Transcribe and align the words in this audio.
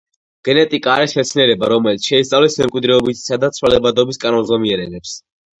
გენეტიკა 0.47 0.93
არის 0.93 1.13
მეცნიერება, 1.19 1.69
რომელიც 1.73 2.07
შეისწავლის 2.13 2.57
მემკვიდრეობითობისა 2.63 3.39
და 3.45 3.53
ცვალებადობის 3.59 4.21
კანონზომიერებებს. 4.25 5.15